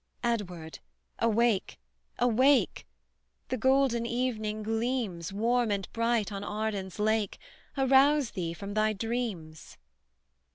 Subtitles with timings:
[0.23, 0.79] Edward,
[1.19, 1.77] awake,
[2.17, 2.87] awake
[3.49, 7.37] The golden evening gleams Warm and bright on Arden's lake
[7.77, 9.77] Arouse thee from thy dreams!